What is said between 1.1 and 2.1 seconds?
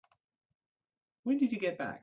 When did you get back?